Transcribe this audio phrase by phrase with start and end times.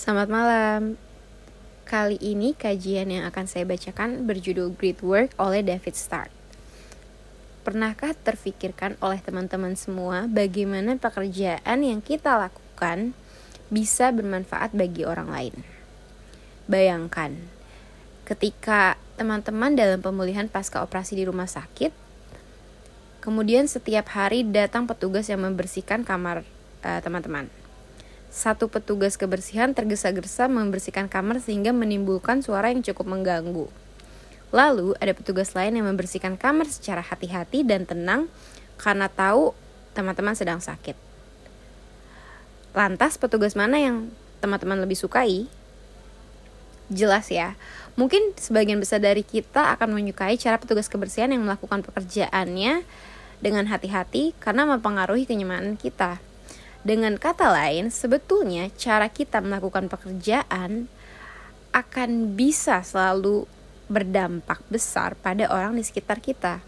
[0.00, 0.96] Selamat malam.
[1.84, 6.32] Kali ini kajian yang akan saya bacakan berjudul Great Work oleh David Stark.
[7.68, 13.12] Pernahkah terfikirkan oleh teman-teman semua bagaimana pekerjaan yang kita lakukan
[13.68, 15.54] bisa bermanfaat bagi orang lain?
[16.64, 17.36] Bayangkan,
[18.24, 21.92] ketika teman-teman dalam pemulihan pasca operasi di rumah sakit,
[23.20, 26.40] kemudian setiap hari datang petugas yang membersihkan kamar
[26.88, 27.52] eh, teman-teman.
[27.52, 27.59] Uh,
[28.30, 33.66] satu petugas kebersihan tergesa-gesa membersihkan kamar sehingga menimbulkan suara yang cukup mengganggu.
[34.54, 38.30] Lalu ada petugas lain yang membersihkan kamar secara hati-hati dan tenang
[38.78, 39.50] karena tahu
[39.94, 40.94] teman-teman sedang sakit.
[42.70, 45.50] Lantas petugas mana yang teman-teman lebih sukai?
[46.90, 47.58] Jelas ya,
[47.98, 52.82] mungkin sebagian besar dari kita akan menyukai cara petugas kebersihan yang melakukan pekerjaannya
[53.42, 56.29] dengan hati-hati karena mempengaruhi kenyamanan kita.
[56.80, 60.88] Dengan kata lain, sebetulnya cara kita melakukan pekerjaan
[61.76, 63.44] akan bisa selalu
[63.92, 66.64] berdampak besar pada orang di sekitar kita.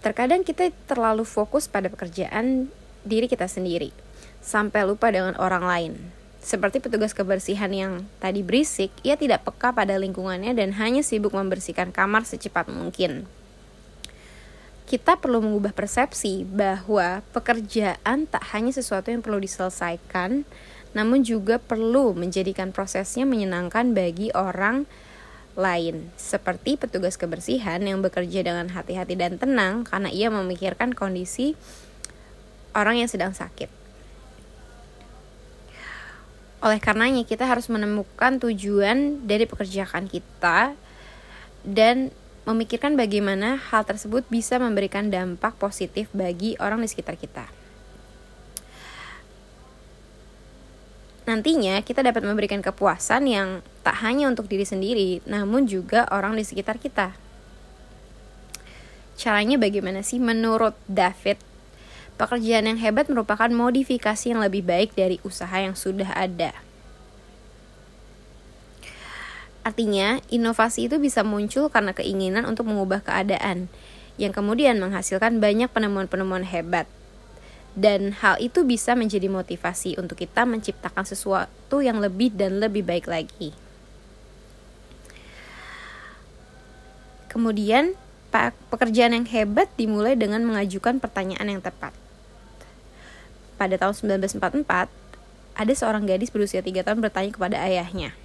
[0.00, 2.72] Terkadang kita terlalu fokus pada pekerjaan
[3.04, 3.92] diri kita sendiri,
[4.40, 5.92] sampai lupa dengan orang lain.
[6.40, 11.92] Seperti petugas kebersihan yang tadi berisik, ia tidak peka pada lingkungannya dan hanya sibuk membersihkan
[11.92, 13.28] kamar secepat mungkin
[14.88, 20.48] kita perlu mengubah persepsi bahwa pekerjaan tak hanya sesuatu yang perlu diselesaikan,
[20.96, 24.88] namun juga perlu menjadikan prosesnya menyenangkan bagi orang
[25.60, 31.52] lain, seperti petugas kebersihan yang bekerja dengan hati-hati dan tenang karena ia memikirkan kondisi
[32.72, 33.68] orang yang sedang sakit.
[36.64, 40.72] Oleh karenanya, kita harus menemukan tujuan dari pekerjaan kita
[41.60, 42.08] dan
[42.44, 47.48] memikirkan bagaimana hal tersebut bisa memberikan dampak positif bagi orang di sekitar kita.
[51.28, 53.48] Nantinya kita dapat memberikan kepuasan yang
[53.84, 57.12] tak hanya untuk diri sendiri, namun juga orang di sekitar kita.
[59.18, 60.16] Caranya bagaimana sih?
[60.16, 61.36] Menurut David,
[62.16, 66.67] pekerjaan yang hebat merupakan modifikasi yang lebih baik dari usaha yang sudah ada.
[69.68, 73.68] Artinya, inovasi itu bisa muncul karena keinginan untuk mengubah keadaan,
[74.16, 76.88] yang kemudian menghasilkan banyak penemuan-penemuan hebat.
[77.76, 83.12] Dan hal itu bisa menjadi motivasi untuk kita menciptakan sesuatu yang lebih dan lebih baik
[83.12, 83.52] lagi.
[87.28, 87.92] Kemudian,
[88.72, 91.92] pekerjaan yang hebat dimulai dengan mengajukan pertanyaan yang tepat.
[93.60, 94.64] Pada tahun 1944,
[95.60, 98.16] ada seorang gadis berusia 3 tahun bertanya kepada ayahnya,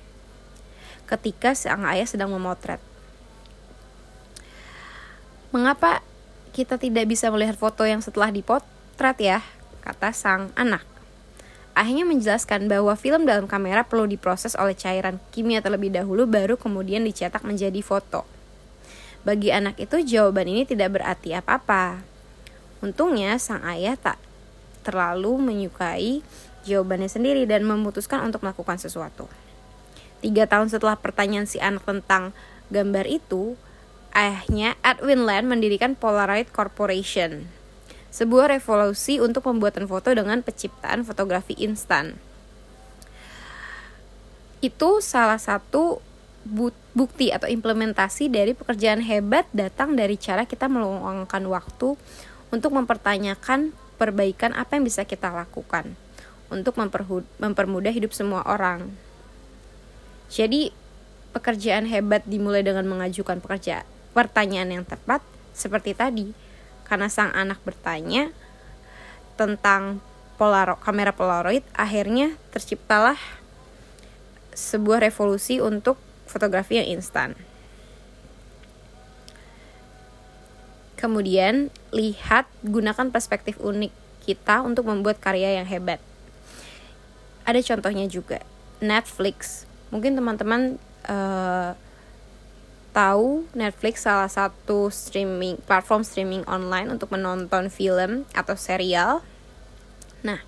[1.10, 2.80] ketika sang ayah sedang memotret.
[5.54, 6.02] Mengapa
[6.54, 9.40] kita tidak bisa melihat foto yang setelah dipotret ya?
[9.82, 10.86] Kata sang anak.
[11.74, 17.02] Ayahnya menjelaskan bahwa film dalam kamera perlu diproses oleh cairan kimia terlebih dahulu baru kemudian
[17.02, 18.30] dicetak menjadi foto.
[19.26, 22.06] Bagi anak itu jawaban ini tidak berarti apa-apa.
[22.86, 24.22] Untungnya sang ayah tak
[24.86, 26.22] terlalu menyukai
[26.68, 29.26] jawabannya sendiri dan memutuskan untuk melakukan sesuatu.
[30.24, 32.32] Tiga tahun setelah pertanyaan si anak tentang
[32.72, 33.60] gambar itu,
[34.16, 37.52] ayahnya Edwin Land mendirikan Polaroid Corporation,
[38.08, 42.16] sebuah revolusi untuk pembuatan foto dengan penciptaan fotografi instan.
[44.64, 46.00] Itu salah satu
[46.96, 52.00] bukti atau implementasi dari pekerjaan hebat datang dari cara kita meluangkan waktu
[52.48, 56.00] untuk mempertanyakan perbaikan apa yang bisa kita lakukan
[56.48, 56.80] untuk
[57.44, 58.88] mempermudah hidup semua orang.
[60.32, 60.72] Jadi
[61.34, 66.32] pekerjaan hebat dimulai dengan mengajukan pekerja pertanyaan yang tepat seperti tadi.
[66.86, 68.30] Karena sang anak bertanya
[69.34, 70.04] tentang
[70.38, 73.18] polaro, kamera polaroid, akhirnya terciptalah
[74.54, 75.98] sebuah revolusi untuk
[76.30, 77.34] fotografi yang instan.
[81.00, 83.92] Kemudian, lihat gunakan perspektif unik
[84.24, 86.00] kita untuk membuat karya yang hebat.
[87.44, 88.40] Ada contohnya juga.
[88.80, 91.78] Netflix mungkin teman-teman uh,
[92.94, 99.22] tahu Netflix salah satu streaming platform streaming online untuk menonton film atau serial.
[100.26, 100.42] Nah,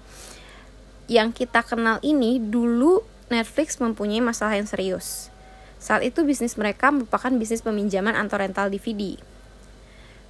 [1.06, 5.30] yang kita kenal ini dulu Netflix mempunyai masalah yang serius.
[5.78, 9.18] Saat itu bisnis mereka merupakan bisnis peminjaman atau rental DVD.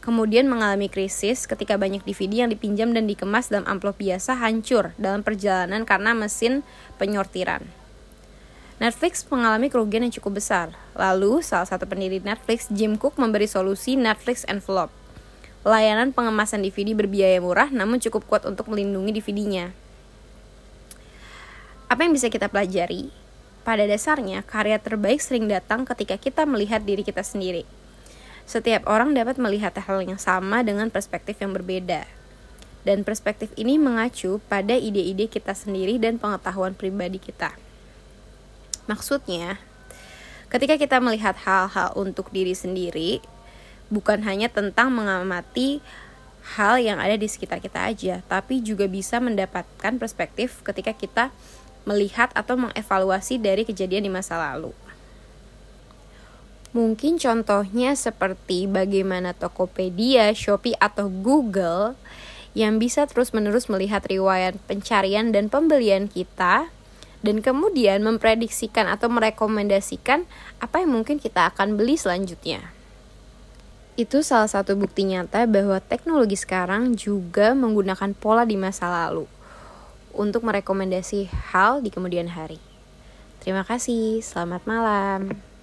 [0.04, 5.24] Kemudian mengalami krisis ketika banyak DVD yang dipinjam dan dikemas dalam amplop biasa hancur dalam
[5.24, 6.62] perjalanan karena mesin
[7.02, 7.85] penyortiran.
[8.76, 10.76] Netflix mengalami kerugian yang cukup besar.
[11.00, 14.92] Lalu, salah satu pendiri Netflix, Jim Cook, memberi solusi Netflix Envelope.
[15.64, 19.72] Layanan pengemasan DVD berbiaya murah namun cukup kuat untuk melindungi DVD-nya.
[21.88, 23.10] Apa yang bisa kita pelajari?
[23.66, 27.66] Pada dasarnya, karya terbaik sering datang ketika kita melihat diri kita sendiri.
[28.46, 32.06] Setiap orang dapat melihat hal yang sama dengan perspektif yang berbeda.
[32.86, 37.65] Dan perspektif ini mengacu pada ide-ide kita sendiri dan pengetahuan pribadi kita.
[38.86, 39.58] Maksudnya,
[40.50, 43.22] ketika kita melihat hal-hal untuk diri sendiri,
[43.90, 45.82] bukan hanya tentang mengamati
[46.58, 51.26] hal yang ada di sekitar kita aja, tapi juga bisa mendapatkan perspektif ketika kita
[51.86, 54.74] melihat atau mengevaluasi dari kejadian di masa lalu.
[56.76, 61.96] Mungkin contohnya seperti bagaimana Tokopedia, Shopee, atau Google
[62.52, 66.68] yang bisa terus-menerus melihat riwayat pencarian dan pembelian kita
[67.26, 70.30] dan kemudian memprediksikan atau merekomendasikan
[70.62, 72.62] apa yang mungkin kita akan beli selanjutnya.
[73.98, 79.26] Itu salah satu bukti nyata bahwa teknologi sekarang juga menggunakan pola di masa lalu
[80.14, 82.62] untuk merekomendasi hal di kemudian hari.
[83.42, 85.55] Terima kasih, selamat malam.